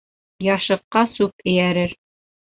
[0.45, 1.93] Яшыҡҡа сүп эйәрер.